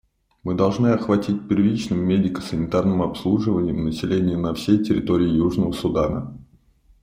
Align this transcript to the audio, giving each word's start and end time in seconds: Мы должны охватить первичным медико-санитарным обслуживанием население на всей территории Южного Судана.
Мы 0.41 0.55
должны 0.55 0.87
охватить 0.87 1.47
первичным 1.47 1.99
медико-санитарным 1.99 3.03
обслуживанием 3.03 3.83
население 3.85 4.35
на 4.35 4.55
всей 4.55 4.83
территории 4.83 5.29
Южного 5.29 5.73
Судана. 5.73 6.39